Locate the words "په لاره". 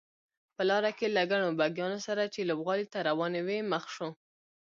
0.55-0.91